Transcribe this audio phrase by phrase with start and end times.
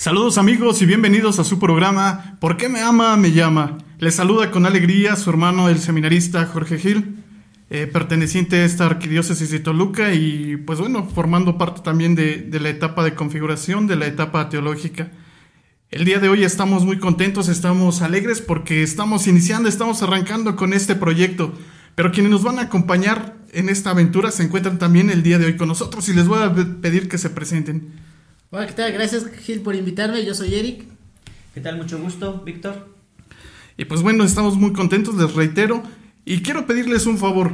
[0.00, 3.18] Saludos amigos y bienvenidos a su programa ¿Por qué me ama?
[3.18, 3.76] Me llama.
[3.98, 7.22] Les saluda con alegría su hermano el seminarista Jorge Gil,
[7.68, 12.60] eh, perteneciente a esta arquidiócesis de Toluca y pues bueno, formando parte también de, de
[12.60, 15.10] la etapa de configuración, de la etapa teológica.
[15.90, 20.72] El día de hoy estamos muy contentos, estamos alegres porque estamos iniciando, estamos arrancando con
[20.72, 21.52] este proyecto.
[21.94, 25.44] Pero quienes nos van a acompañar en esta aventura se encuentran también el día de
[25.44, 28.09] hoy con nosotros y les voy a pedir que se presenten.
[28.52, 28.90] Hola, ¿qué tal?
[28.90, 30.82] Gracias Gil por invitarme, yo soy Eric.
[31.54, 31.76] ¿Qué tal?
[31.76, 32.88] Mucho gusto, Víctor.
[33.76, 35.84] Y pues bueno, estamos muy contentos, les reitero,
[36.24, 37.52] y quiero pedirles un favor.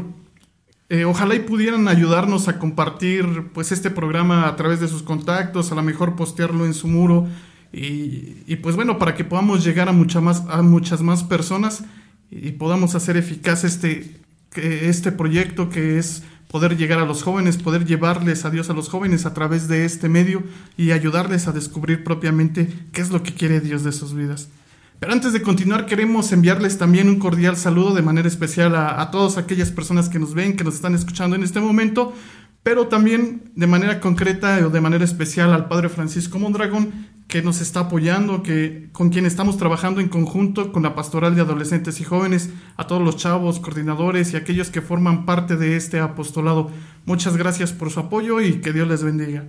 [0.89, 5.71] Eh, ojalá y pudieran ayudarnos a compartir pues este programa a través de sus contactos,
[5.71, 7.29] a lo mejor postearlo en su muro
[7.75, 11.85] y, y pues bueno, para que podamos llegar a, mucha más, a muchas más personas
[12.31, 14.19] y podamos hacer eficaz este,
[14.55, 16.23] este proyecto que es
[16.57, 19.85] poder llegar a los jóvenes, poder llevarles a Dios a los jóvenes a través de
[19.85, 20.43] este medio
[20.79, 24.49] y ayudarles a descubrir propiamente qué es lo que quiere Dios de sus vidas.
[24.99, 29.11] Pero antes de continuar, queremos enviarles también un cordial saludo de manera especial a, a
[29.11, 32.15] todas aquellas personas que nos ven, que nos están escuchando en este momento,
[32.67, 37.61] pero también de manera concreta o de manera especial al Padre Francisco Mondragón, que nos
[37.61, 42.05] está apoyando, que con quien estamos trabajando en conjunto con la pastoral de adolescentes y
[42.05, 46.73] jóvenes, a todos los chavos, coordinadores y aquellos que forman parte de este apostolado.
[47.05, 49.45] Muchas gracias por su apoyo y que Dios les bendiga.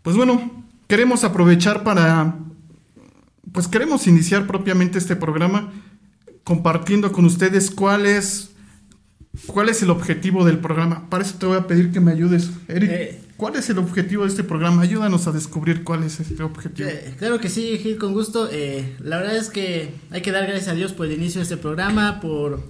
[0.00, 2.38] Pues bueno, queremos aprovechar para
[3.52, 5.74] pues queremos iniciar propiamente este programa
[6.42, 8.47] compartiendo con ustedes cuál es
[9.46, 11.08] cuál es el objetivo del programa.
[11.10, 12.90] Para eso te voy a pedir que me ayudes, Eric.
[12.90, 14.82] Eh, ¿Cuál es el objetivo de este programa?
[14.82, 16.88] Ayúdanos a descubrir cuál es este objetivo.
[16.88, 18.48] Eh, claro que sí, Gil, con gusto.
[18.50, 21.44] Eh, la verdad es que hay que dar gracias a Dios por el inicio de
[21.44, 22.64] este programa, por,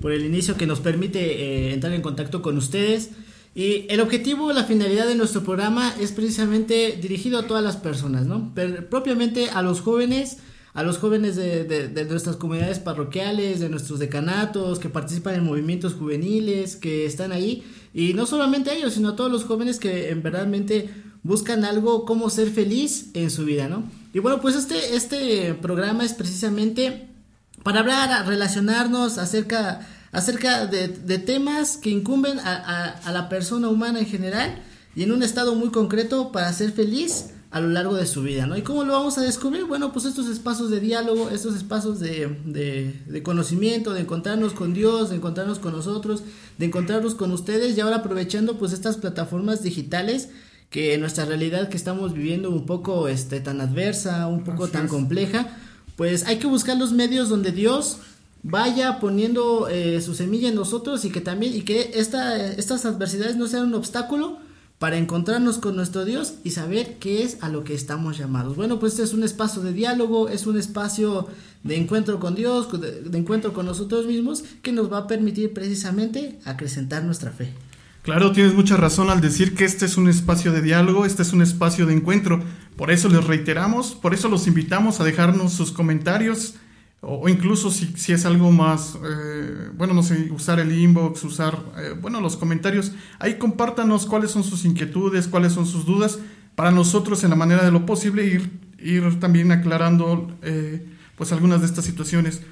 [0.00, 3.10] por el inicio que nos permite entrar en contacto con ustedes.
[3.54, 8.26] Y el objetivo, la finalidad de nuestro programa es precisamente dirigido a todas las personas,
[8.26, 8.52] ¿no?
[8.54, 10.38] Pero propiamente a los jóvenes,
[10.72, 15.94] a los jóvenes de, de, nuestras comunidades parroquiales, de nuestros decanatos, que participan en movimientos
[15.94, 20.10] juveniles, que están ahí y no solamente a ellos, sino a todos los jóvenes que
[20.10, 20.90] en verdadmente
[21.22, 23.82] buscan algo como ser feliz en su vida, ¿no?
[24.14, 27.08] Y bueno, pues este, este programa es precisamente
[27.62, 33.98] para hablar, relacionarnos acerca, acerca de, de temas que incumben a, a la persona humana
[33.98, 34.62] en general
[34.94, 38.46] y en un estado muy concreto para ser feliz a lo largo de su vida,
[38.46, 38.56] ¿no?
[38.56, 39.64] ¿Y cómo lo vamos a descubrir?
[39.64, 44.72] Bueno, pues estos espacios de diálogo, estos espacios de, de, de, conocimiento, de encontrarnos con
[44.72, 46.22] Dios, de encontrarnos con nosotros,
[46.58, 50.28] de encontrarnos con ustedes y ahora aprovechando pues estas plataformas digitales
[50.70, 54.72] que en nuestra realidad que estamos viviendo un poco este tan adversa, un poco Así
[54.72, 54.90] tan es.
[54.90, 55.48] compleja,
[55.96, 57.98] pues hay que buscar los medios donde Dios
[58.44, 63.36] vaya poniendo eh, su semilla en nosotros y que también y que esta, estas adversidades
[63.36, 64.38] no sean un obstáculo
[64.80, 68.56] para encontrarnos con nuestro Dios y saber qué es a lo que estamos llamados.
[68.56, 71.28] Bueno, pues este es un espacio de diálogo, es un espacio
[71.62, 76.38] de encuentro con Dios, de, encuentro con nosotros mismos, que nos va a permitir precisamente
[76.46, 77.52] acrecentar nuestra fe.
[78.00, 81.34] Claro, tienes mucha razón al decir que este es un espacio de diálogo, este es
[81.34, 82.42] un espacio de encuentro.
[82.78, 86.54] Por eso les reiteramos, por eso los invitamos a dejarnos sus comentarios
[87.02, 91.58] o, incluso si, si, es algo más, eh, bueno, no sé, usar el inbox, usar,
[91.78, 92.92] eh, bueno, los comentarios.
[93.18, 96.18] Ahí compártanos cuáles son sus inquietudes, cuáles son sus dudas,
[96.54, 101.60] para nosotros en la manera de lo posible ir, ir también aclarando eh, pues algunas
[101.60, 102.42] de estas situaciones.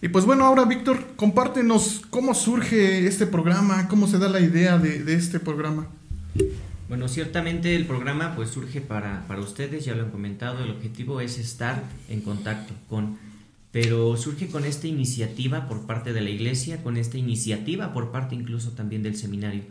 [0.00, 4.78] Y pues bueno, ahora Víctor, compártenos cómo surge este programa, cómo se da la idea
[4.78, 5.88] de, de este programa.
[6.88, 11.20] Bueno, ciertamente el programa pues surge para, para ustedes, ya lo han comentado, el objetivo
[11.20, 13.18] es estar en contacto con
[13.72, 18.34] pero surge con esta iniciativa por parte de la iglesia, con esta iniciativa por parte
[18.34, 19.64] incluso también del seminario.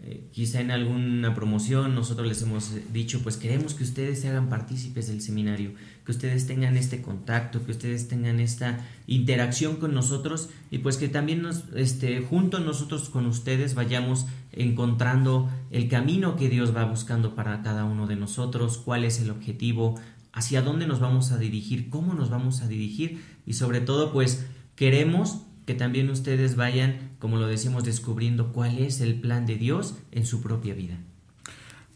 [0.00, 4.48] Eh, quizá en alguna promoción nosotros les hemos dicho, pues queremos que ustedes se hagan
[4.48, 5.72] partícipes del seminario,
[6.04, 11.08] que ustedes tengan este contacto, que ustedes tengan esta interacción con nosotros y pues que
[11.08, 17.34] también nos, este, junto nosotros con ustedes vayamos encontrando el camino que Dios va buscando
[17.34, 19.98] para cada uno de nosotros, cuál es el objetivo,
[20.38, 24.46] hacia dónde nos vamos a dirigir, cómo nos vamos a dirigir y sobre todo pues
[24.76, 29.96] queremos que también ustedes vayan, como lo decimos, descubriendo cuál es el plan de Dios
[30.12, 30.96] en su propia vida.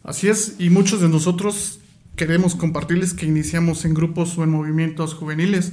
[0.03, 1.79] Así es, y muchos de nosotros
[2.17, 5.71] queremos compartirles que iniciamos en grupos o en movimientos juveniles,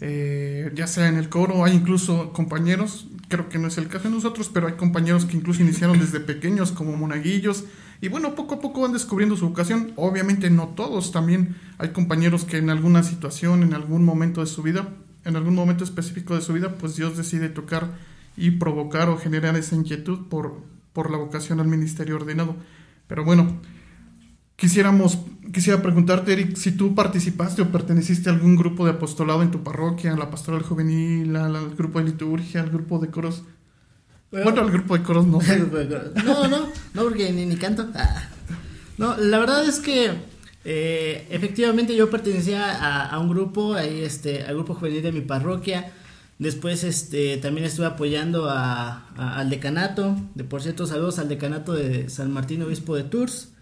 [0.00, 4.08] eh, ya sea en el coro, hay incluso compañeros, creo que no es el caso
[4.08, 7.64] de nosotros, pero hay compañeros que incluso iniciaron desde pequeños como monaguillos,
[8.00, 9.92] y bueno, poco a poco van descubriendo su vocación.
[9.96, 14.62] Obviamente no todos, también hay compañeros que en alguna situación, en algún momento de su
[14.62, 14.88] vida,
[15.24, 17.98] en algún momento específico de su vida, pues Dios decide tocar
[18.36, 22.54] y provocar o generar esa inquietud por, por la vocación al ministerio ordenado.
[23.08, 23.60] Pero bueno,
[24.58, 25.18] quisiéramos,
[25.52, 29.62] quisiera preguntarte, Eric, si tú participaste o perteneciste a algún grupo de apostolado en tu
[29.62, 33.44] parroquia, a la pastoral juvenil, al, grupo de liturgia, al grupo de coros.
[34.30, 35.38] Bueno, al grupo de coros no.
[36.24, 37.86] no, no, no, porque ni, ni canto.
[37.94, 38.28] Ah.
[38.98, 40.10] No, la verdad es que
[40.64, 45.92] eh, efectivamente yo pertenecía a, un grupo, ahí este, al grupo juvenil de mi parroquia.
[46.40, 52.08] Después este, también estuve apoyando a, al decanato, de por cierto saludos al decanato de
[52.08, 53.52] San Martín Obispo de Tours.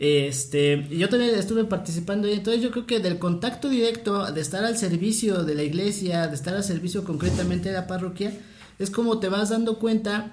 [0.00, 4.64] Este, yo también estuve participando y entonces yo creo que del contacto directo, de estar
[4.64, 8.32] al servicio de la iglesia, de estar al servicio concretamente de la parroquia,
[8.78, 10.32] es como te vas dando cuenta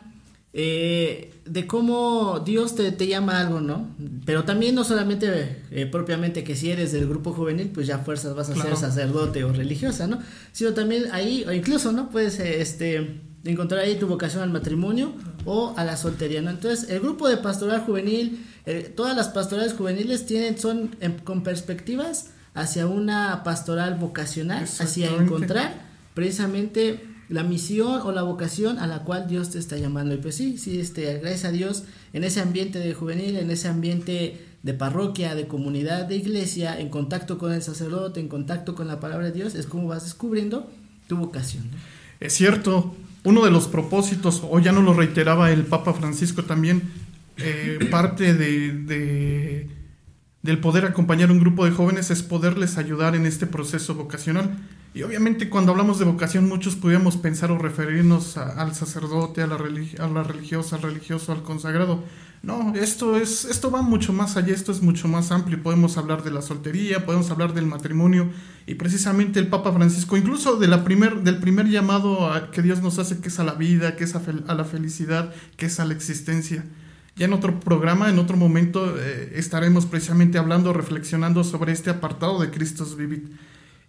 [0.53, 3.89] eh, de cómo Dios te, te, llama algo, ¿no?
[4.25, 8.35] Pero también no solamente eh, propiamente que si eres del grupo juvenil, pues ya fuerzas
[8.35, 10.19] vas a ser sacerdote o religiosa, ¿no?
[10.53, 12.09] Sino también ahí, o incluso, ¿no?
[12.09, 15.11] Puedes eh, este, encontrar ahí tu vocación al matrimonio
[15.47, 16.51] o a la soltería, ¿no?
[16.51, 18.45] Entonces, el grupo de pastoral juvenil,
[18.95, 20.91] todas las pastorales juveniles tienen, son
[21.23, 25.73] con perspectivas hacia una pastoral vocacional, hacia encontrar
[26.13, 30.13] precisamente la misión o la vocación a la cual Dios te está llamando.
[30.15, 31.83] Y pues sí, sí, este, gracias a Dios,
[32.13, 36.89] en ese ambiente de juvenil, en ese ambiente de parroquia, de comunidad, de iglesia, en
[36.89, 40.69] contacto con el sacerdote, en contacto con la palabra de Dios, es como vas descubriendo
[41.07, 41.69] tu vocación.
[42.19, 42.95] Es cierto,
[43.27, 46.83] uno de los propósitos, o ya no lo reiteraba el Papa Francisco también,
[47.35, 49.67] eh, parte de, de,
[50.43, 54.57] del poder acompañar a un grupo de jóvenes es poderles ayudar en este proceso vocacional.
[54.97, 59.53] Y obviamente cuando hablamos de vocación muchos podríamos pensar o referirnos al sacerdote, a la,
[59.53, 62.03] a religiosa, al religioso, al consagrado.
[62.41, 65.61] No, esto, es, esto va mucho más allá, esto es mucho más amplio.
[65.61, 68.31] Podemos hablar de la soltería, podemos hablar del matrimonio
[68.65, 72.97] y precisamente el Papa Francisco, incluso de la primer, del primer llamado que Dios nos
[72.97, 75.93] hace, que es a la vida, que es a, la felicidad, que es a la
[75.93, 76.65] existencia.
[77.15, 82.41] Ya en otro programa, en otro momento, eh, estaremos precisamente hablando, reflexionando sobre este apartado
[82.41, 83.29] de Cristos Vivit.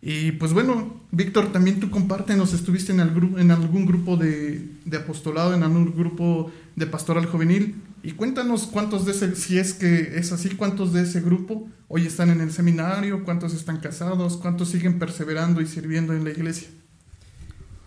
[0.00, 5.62] Y pues bueno, Víctor, también tú compártenos, estuviste en, en algún grupo de, apostolado, en
[5.62, 10.50] algún grupo de pastoral juvenil, y cuéntanos cuántos de ese, si es que es así,
[10.50, 15.60] cuántos de ese grupo hoy están en el seminario, cuántos están casados, cuántos siguen perseverando
[15.60, 16.68] y sirviendo en la iglesia.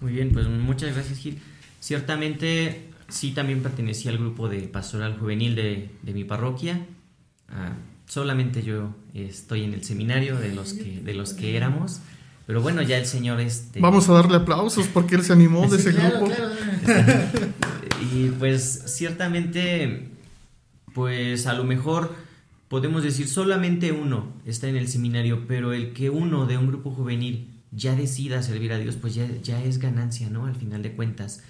[0.01, 1.39] Muy bien, pues muchas gracias Gil.
[1.79, 6.85] Ciertamente sí también pertenecía al grupo de pastoral juvenil de, mi parroquia.
[7.49, 7.73] Ah,
[8.11, 12.01] solamente yo estoy en el seminario de los que, de los que éramos.
[12.45, 13.79] Pero bueno, ya el Señor este...
[13.79, 16.29] Vamos a darle aplausos porque Él se animó de ese grupo.
[18.13, 20.09] y pues ciertamente,
[20.93, 22.13] pues a lo mejor
[22.67, 26.91] podemos decir solamente uno está en el seminario, pero el que uno de un grupo
[26.91, 30.47] juvenil ya decida servir a Dios, pues ya, ya es ganancia, ¿no?
[30.47, 31.43] Al final de cuentas.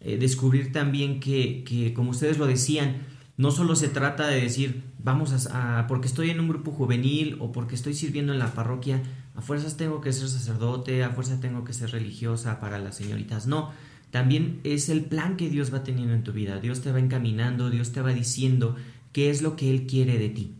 [0.00, 3.02] Eh, descubrir también que, que, como ustedes lo decían,
[3.36, 7.52] no solo se trata de decir, vamos a, porque estoy en un grupo juvenil o
[7.52, 9.02] porque estoy sirviendo en la parroquia,
[9.34, 13.46] a fuerzas tengo que ser sacerdote, a fuerzas tengo que ser religiosa para las señoritas.
[13.46, 13.72] No,
[14.10, 16.60] también es el plan que Dios va teniendo en tu vida.
[16.60, 18.74] Dios te va encaminando, Dios te va diciendo
[19.12, 20.54] qué es lo que Él quiere de ti,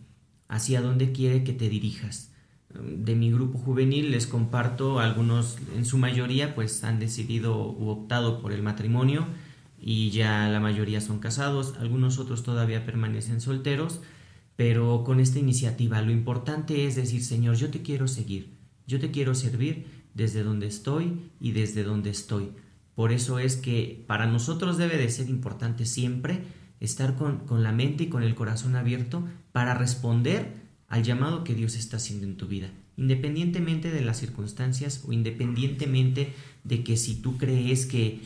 [0.49, 2.33] hacia dónde quiere que te dirijas.
[2.75, 8.43] De mi grupo juvenil les comparto, algunos en su mayoría pues han decidido u optado
[8.43, 9.27] por el matrimonio,
[9.89, 14.01] y ya la mayoría son casados, algunos otros todavía permanecen solteros,
[14.57, 18.57] pero con esta iniciativa lo importante es decir, Señor, yo te quiero seguir,
[18.89, 22.51] yo te quiero servir desde donde estoy y desde donde estoy.
[22.97, 26.43] Por eso es que para nosotros debe de ser importante siempre
[26.81, 31.55] estar con, con la mente y con el corazón abierto para responder al llamado que
[31.55, 36.33] Dios está haciendo en tu vida, independientemente de las circunstancias o independientemente
[36.65, 38.21] de que si tú crees que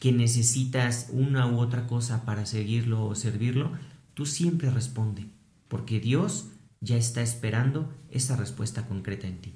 [0.00, 3.72] que necesitas una u otra cosa para seguirlo o servirlo,
[4.14, 5.26] tú siempre responde,
[5.68, 6.46] porque Dios
[6.80, 9.52] ya está esperando esa respuesta concreta en ti.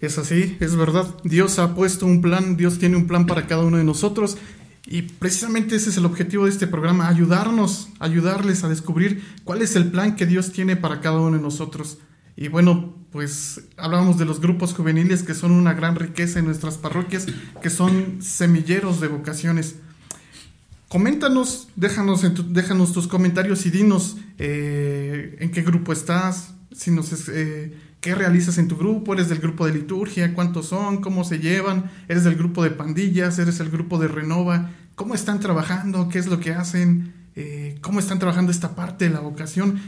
[0.00, 1.16] Es así, es verdad.
[1.24, 4.38] Dios ha puesto un plan, Dios tiene un plan para cada uno de nosotros
[4.86, 9.76] y precisamente ese es el objetivo de este programa, ayudarnos, ayudarles a descubrir cuál es
[9.76, 11.98] el plan que Dios tiene para cada uno de nosotros.
[12.36, 16.76] Y bueno, pues hablábamos de los grupos juveniles que son una gran riqueza en nuestras
[16.76, 17.26] parroquias,
[17.62, 19.76] que son semilleros de vocaciones.
[20.88, 27.74] Coméntanos, déjanos, déjanos tus comentarios y dinos eh, en qué grupo estás, si nos, eh,
[28.00, 31.90] qué realizas en tu grupo, eres del grupo de liturgia, cuántos son, cómo se llevan,
[32.08, 36.26] eres del grupo de pandillas, eres el grupo de renova, cómo están trabajando, qué es
[36.26, 39.80] lo que hacen, eh, cómo están trabajando esta parte de la vocación.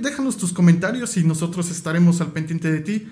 [0.00, 3.06] déjanos tus comentarios y nosotros estaremos al pendiente de ti.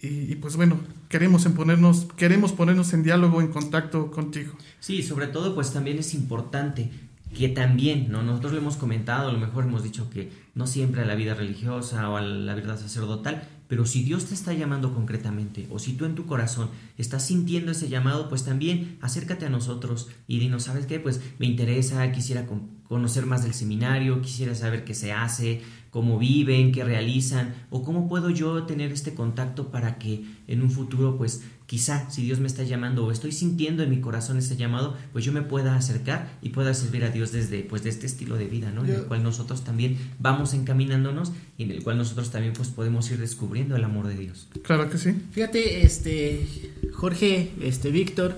[0.00, 4.54] Y, pues bueno, queremos, en ponernos, queremos ponernos en diálogo, en contacto contigo.
[4.80, 6.90] Sí, sobre todo pues también es importante
[7.36, 8.22] que también, ¿no?
[8.22, 11.34] Nosotros lo hemos comentado, a lo mejor hemos dicho que no siempre a la vida
[11.34, 15.92] religiosa o a la vida sacerdotal, pero si Dios te está llamando concretamente, o si
[15.92, 20.62] tú en tu corazón estás sintiendo ese llamado, pues también acércate a nosotros y dinos,
[20.62, 21.00] ¿sabes qué?
[21.00, 22.46] Pues me interesa, quisiera
[22.88, 28.08] conocer más del seminario, quisiera saber qué se hace, cómo viven, qué realizan, o cómo
[28.08, 32.46] puedo yo tener este contacto para que en un futuro, pues quizá si Dios me
[32.46, 36.30] está llamando o estoy sintiendo en mi corazón ese llamado, pues yo me pueda acercar
[36.42, 38.84] y pueda servir a Dios desde pues de este estilo de vida, ¿no?
[38.84, 43.10] En el cual nosotros también vamos encaminándonos y en el cual nosotros también pues podemos
[43.10, 44.48] ir descubriendo el amor de Dios.
[44.62, 45.14] Claro que sí.
[45.32, 46.46] Fíjate, este
[46.92, 48.36] Jorge, este Víctor,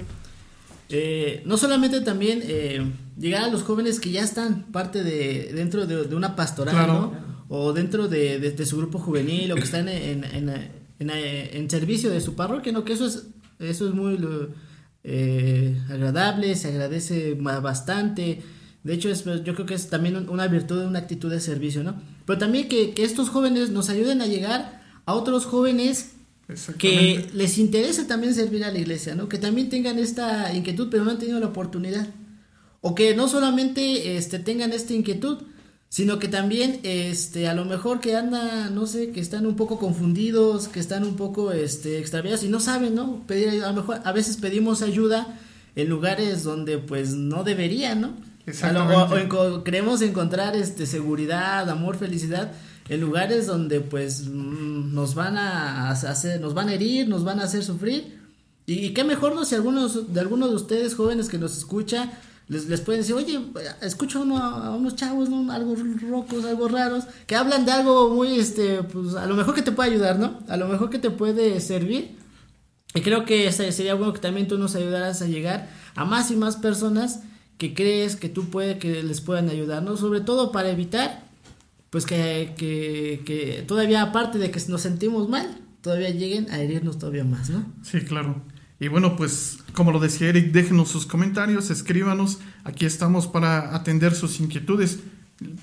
[0.90, 2.82] eh, no solamente también eh,
[3.18, 7.12] llegar a los jóvenes que ya están parte de dentro de, una pastoral, ¿no?
[7.48, 10.24] O dentro de, su grupo juvenil o que están en,
[10.98, 12.84] en, servicio de su parroquia, ¿no?
[12.84, 13.26] Que eso es,
[13.58, 14.18] eso es muy
[15.04, 18.42] eh, agradable, se agradece bastante.
[18.82, 22.00] De hecho, es, yo creo que es también una virtud, una actitud de servicio, ¿no?
[22.24, 26.12] Pero también que, que estos jóvenes nos ayuden a llegar a otros jóvenes
[26.78, 29.28] que les interese también servir a la iglesia, ¿no?
[29.28, 32.08] Que también tengan esta inquietud, pero no han tenido la oportunidad.
[32.80, 35.42] O que no solamente este, tengan esta inquietud,
[35.90, 39.78] sino que también este, a lo mejor que anda, no sé, que están un poco
[39.78, 43.26] confundidos, que están un poco este, extraviados y no saben, ¿no?
[43.26, 45.38] Pedir, a lo mejor a veces pedimos ayuda
[45.76, 48.28] en lugares donde pues no deberían, ¿no?
[48.46, 52.52] o, queremos encontrar este, seguridad, amor, felicidad
[52.88, 57.40] en lugares donde pues mm, nos van a hacer, nos van a herir, nos van
[57.40, 58.18] a hacer sufrir.
[58.66, 62.12] Y, qué mejor no si algunos de algunos de ustedes jóvenes que nos escucha
[62.48, 63.40] les, les pueden decir, oye,
[63.82, 65.52] escucho uno, a unos chavos, ¿no?
[65.52, 65.74] Algo
[66.10, 69.72] rocos, algo raros, que hablan de algo muy, este, pues a lo mejor que te
[69.72, 70.38] puede ayudar, ¿no?
[70.48, 72.16] A lo mejor que te puede servir.
[72.94, 76.36] Y creo que sería bueno que también tú nos ayudaras a llegar a más y
[76.36, 77.20] más personas
[77.58, 79.98] que crees que tú puedes, que les puedan ayudar, ¿no?
[79.98, 81.27] Sobre todo para evitar
[81.90, 86.98] pues que, que, que todavía aparte de que nos sentimos mal, todavía lleguen a herirnos
[86.98, 87.64] todavía más, ¿no?
[87.82, 88.42] Sí, claro.
[88.80, 94.14] Y bueno, pues como lo decía Eric, déjenos sus comentarios, escríbanos, aquí estamos para atender
[94.14, 95.00] sus inquietudes.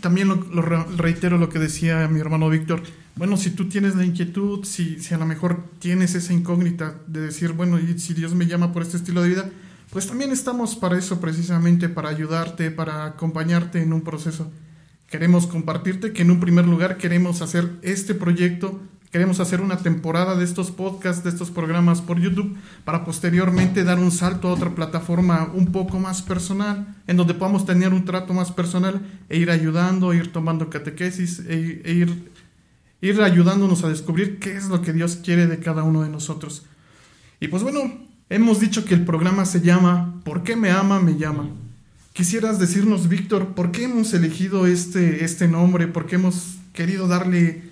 [0.01, 2.81] También lo, reitero lo que decía mi hermano Víctor,
[3.15, 7.21] bueno, si tú tienes la inquietud, si, si a lo mejor tienes esa incógnita de
[7.21, 9.49] decir, bueno, y si Dios me llama por este estilo de vida,
[9.91, 14.51] pues también estamos para eso precisamente, para ayudarte, para acompañarte en un proceso
[15.09, 18.79] queremos compartirte que en un primer lugar queremos hacer este proyecto,
[19.11, 23.99] queremos hacer una temporada de estos podcasts, de estos programas por YouTube, para posteriormente dar
[23.99, 28.33] un salto a otra plataforma un poco más personal, en donde podamos tener un trato
[28.33, 32.31] más personal e ir ayudando, ir tomando catequesis e, e ir,
[33.01, 36.65] ir ayudándonos a descubrir qué es lo que Dios quiere de cada uno de nosotros.
[37.39, 37.79] Y pues bueno,
[38.29, 41.49] hemos dicho que el programa se llama ¿Por qué me ama, me llama?
[42.15, 45.89] Quisieras decirnos, Víctor, ¿por qué hemos elegido este, este nombre?
[45.89, 47.63] ¿Por qué hemos querido darle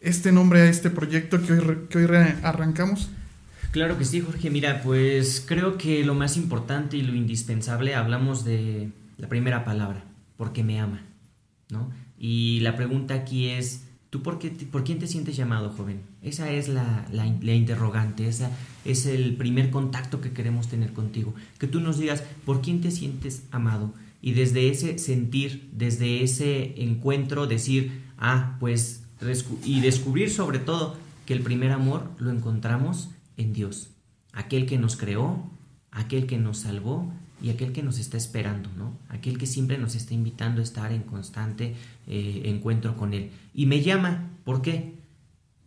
[0.00, 1.98] este nombre a este proyecto que hoy, que
[2.42, 3.08] arrancamos?
[3.70, 4.50] Claro que sí, Jorge.
[4.50, 10.02] Mira, pues creo que lo más importante y lo indispensable, hablamos de la primera palabra,
[10.36, 11.02] porque me ama,
[11.70, 11.92] ¿no?
[12.18, 13.84] Y la pregunta aquí es,
[14.14, 16.02] ¿Tú por, qué, por quién te sientes llamado, joven?
[16.22, 18.48] Esa es la, la, interrogante, esa
[18.84, 21.34] es el primer contacto que queremos tener contigo.
[21.58, 23.92] Que tú nos digas, ¿por quién te sientes amado?
[24.22, 29.02] Y desde ese sentir, desde ese encuentro, decir, ah, pues,
[29.64, 33.90] y descubrir sobre todo que el primer amor lo encontramos en Dios,
[34.32, 35.50] aquel que nos creó,
[35.90, 37.12] aquel que nos salvó
[37.42, 38.92] y aquel que nos está esperando, ¿no?
[39.08, 41.74] Aquel que siempre nos está invitando a estar en constante
[42.06, 43.30] eh, encuentro con Él.
[43.54, 44.94] Y me llama, ¿por qué?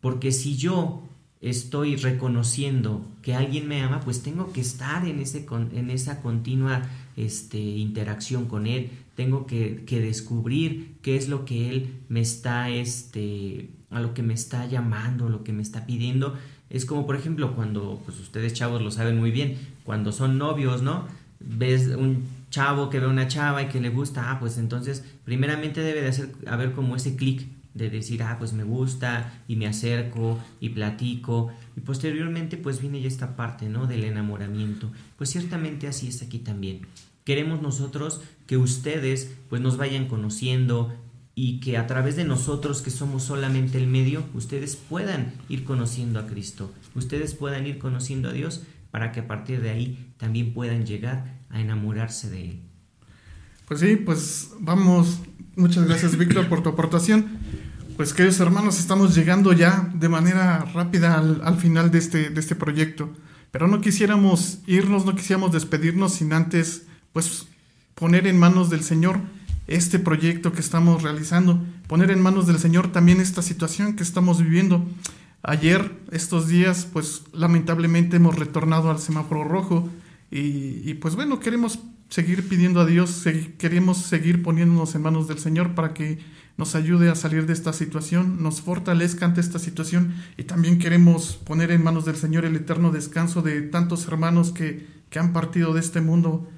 [0.01, 1.03] Porque si yo
[1.41, 6.81] estoy reconociendo que alguien me ama, pues tengo que estar en, ese, en esa continua
[7.15, 12.69] este, interacción con Él, tengo que, que, descubrir qué es lo que Él me está,
[12.69, 16.35] este, a lo que me está llamando, lo que me está pidiendo.
[16.69, 20.81] Es como, por ejemplo, cuando, pues ustedes chavos lo saben muy bien, cuando son novios,
[20.81, 21.07] ¿no?
[21.39, 25.03] Ves un chavo que ve a una chava y que le gusta, ah, pues entonces
[25.25, 29.55] primeramente debe de hacer, haber como ese clic de decir, ah, pues me gusta y
[29.55, 33.85] me acerco y platico y posteriormente pues viene ya esta parte, ¿no?
[33.85, 34.91] Del enamoramiento.
[35.17, 36.81] Pues ciertamente así es aquí también.
[37.23, 40.93] Queremos nosotros que ustedes pues nos vayan conociendo
[41.35, 46.19] y que a través de nosotros que somos solamente el medio, ustedes puedan ir conociendo
[46.19, 48.63] a Cristo, ustedes puedan ir conociendo a Dios
[48.97, 52.61] para que a partir de ahí también puedan llegar a enamorarse de Él.
[53.67, 55.21] Pues sí, pues vamos.
[55.55, 57.27] Muchas gracias Víctor por tu aportación.
[57.95, 62.55] Pues queridos hermanos, estamos llegando ya de manera rápida al, final de este, de este
[62.55, 63.13] proyecto.
[63.51, 67.45] Pero no quisiéramos irnos, no quisiéramos despedirnos sin antes pues
[67.93, 69.19] poner en manos del Señor
[69.67, 74.41] este proyecto que estamos realizando, poner en manos del Señor también esta situación que estamos
[74.41, 74.83] viviendo.
[75.49, 79.87] Ayer, estos días, pues lamentablemente hemos retornado al semáforo rojo
[80.29, 83.23] y, pues bueno, queremos seguir pidiendo a Dios,
[83.57, 86.19] queremos seguir poniéndonos en manos del Señor para que
[86.57, 91.37] nos ayude a salir de esta situación, nos fortalezca ante esta situación y también queremos
[91.37, 95.73] poner en manos del Señor el eterno descanso de tantos hermanos que, que han partido
[95.73, 96.49] de este mundo.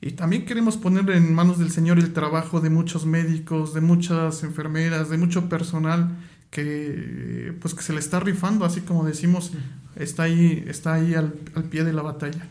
[0.00, 4.42] Y también queremos poner en manos del Señor el trabajo de muchos médicos, de muchas
[4.42, 6.18] enfermeras, de mucho personal
[6.52, 9.52] que pues que se le está rifando, así como decimos,
[9.96, 11.32] está ahí, está ahí al,
[11.70, 12.46] pie de la batalla.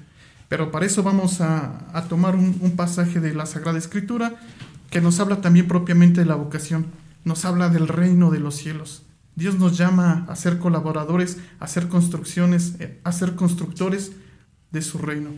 [0.49, 4.35] Pero para eso vamos a, a tomar un, un, pasaje de la Sagrada Escritura
[4.89, 6.87] que nos habla también propiamente de la vocación,
[7.23, 9.03] nos habla del reino de los cielos.
[9.35, 14.13] Dios nos llama a ser colaboradores, a hacer construcciones, eh, a ser constructores
[14.71, 15.29] de su reino.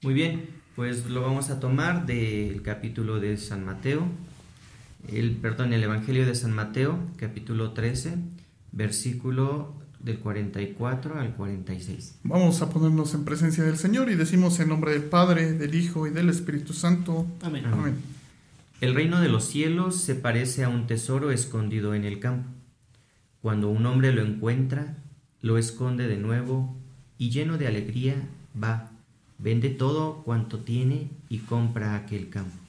[0.00, 4.06] Muy bien, pues lo vamos a tomar del capítulo de San Mateo,
[5.08, 8.16] el, perdón, el Evangelio de San Mateo, capítulo 13,
[8.72, 12.20] versículo del 44 al 46.
[12.24, 16.06] Vamos a ponernos en presencia del Señor y decimos en nombre del Padre, del Hijo
[16.06, 17.26] y del Espíritu Santo.
[17.42, 17.66] Amén.
[17.66, 17.96] Amén.
[18.80, 22.48] El reino de los cielos se parece a un tesoro escondido en el campo.
[23.40, 24.96] Cuando un hombre lo encuentra,
[25.40, 26.76] lo esconde de nuevo
[27.16, 28.16] y lleno de alegría
[28.60, 28.90] va,
[29.38, 32.61] vende todo cuanto tiene y compra aquel campo.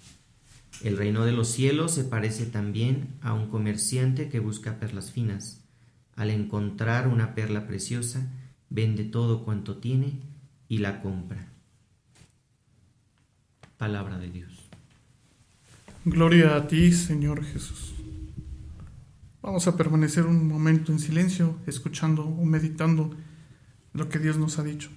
[0.83, 5.61] El reino de los cielos se parece también a un comerciante que busca perlas finas.
[6.17, 8.29] Al encontrar una perla preciosa,
[8.69, 10.19] vende todo cuanto tiene
[10.67, 11.47] y la compra.
[13.77, 14.51] Palabra de Dios.
[16.03, 17.93] Gloria a ti, Señor Jesús.
[19.41, 23.15] Vamos a permanecer un momento en silencio, escuchando o meditando
[23.93, 24.89] lo que Dios nos ha dicho.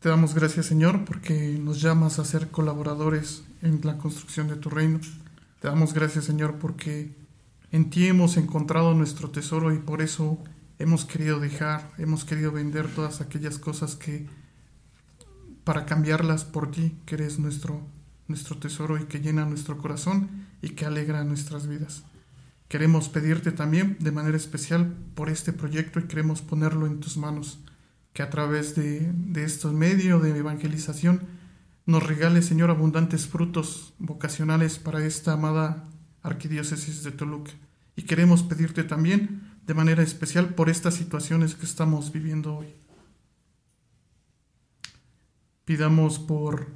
[0.00, 4.70] Te damos gracias, Señor, porque nos llamas a ser colaboradores en la construcción de tu
[4.70, 5.00] reino.
[5.60, 7.14] Te damos gracias, Señor, porque
[7.72, 10.38] en ti hemos encontrado nuestro tesoro y por eso
[10.78, 14.26] hemos querido dejar, hemos querido vender todas aquellas cosas que
[15.64, 17.80] para cambiarlas por ti, que eres nuestro
[18.28, 22.02] nuestro tesoro y que llena nuestro corazón y que alegra nuestras vidas.
[22.68, 27.60] Queremos pedirte también de manera especial por este proyecto y queremos ponerlo en tus manos
[28.16, 29.12] que a través de,
[29.44, 31.20] estos medios de evangelización
[31.84, 35.90] nos regale, Señor, abundantes frutos vocacionales para esta amada
[36.22, 37.50] arquidiócesis de Toluca.
[37.94, 42.68] Y queremos pedirte también de manera especial por estas situaciones que estamos viviendo hoy.
[45.66, 46.68] Pidamos por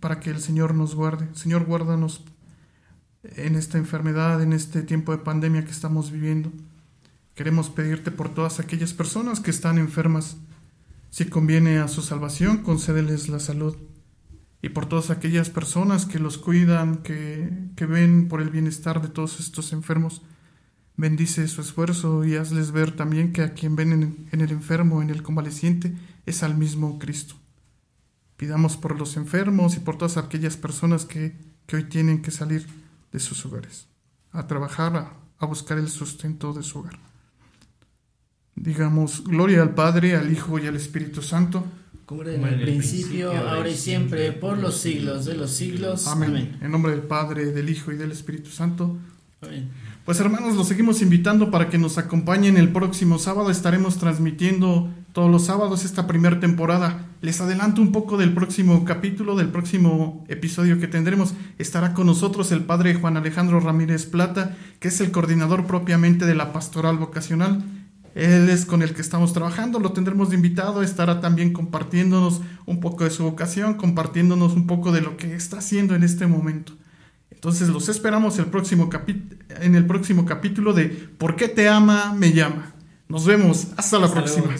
[0.00, 1.34] para que el Señor nos guarde.
[1.34, 2.24] Señor, guárdanos
[3.22, 6.52] en esta enfermedad, en este tiempo de pandemia que estamos viviendo.
[7.34, 10.36] Queremos pedirte por todas aquellas personas que están enfermas.
[11.10, 13.76] Si conviene a su salvación, concédeles la salud.
[14.62, 19.08] Y por todas aquellas personas que los cuidan, que, que ven por el bienestar de
[19.08, 20.22] todos estos enfermos,
[20.96, 25.08] bendice su esfuerzo y hazles ver también que a quien ven en, el enfermo, en
[25.08, 27.36] el convaleciente, es al mismo Cristo.
[28.36, 31.34] Pidamos por los enfermos y por todas aquellas personas que,
[31.66, 32.66] que hoy tienen que salir
[33.12, 33.88] de sus hogares,
[34.30, 37.09] a trabajar, a buscar el sustento de su hogar
[38.56, 41.64] digamos, gloria al Padre, al Hijo y al Espíritu Santo.
[42.06, 46.08] Como era en el principio, ahora y siempre, por los siglos de los siglos.
[46.08, 46.58] Amén.
[46.60, 48.96] En nombre del Padre, del Hijo y del Espíritu Santo.
[49.40, 49.70] Amén.
[50.04, 53.48] Pues hermanos, los seguimos invitando para que nos acompañen el próximo sábado.
[53.48, 57.06] Estaremos transmitiendo todos los sábados esta primera temporada.
[57.20, 61.34] Les adelanto un poco del próximo capítulo, del próximo episodio que tendremos.
[61.58, 66.34] Estará con nosotros el Padre Juan Alejandro Ramírez Plata, que es el coordinador propiamente de
[66.34, 67.62] la pastoral vocacional
[68.14, 72.80] él es con el que estamos trabajando, lo tendremos de invitado, estará también compartiéndonos un
[72.80, 76.72] poco de su vocación, compartiéndonos un poco de lo que está haciendo en este momento.
[77.30, 78.90] Entonces los esperamos el próximo
[79.48, 82.74] en el próximo capítulo de ¿Por qué te ama, me llama?
[83.08, 84.54] Nos vemos, hasta la próxima.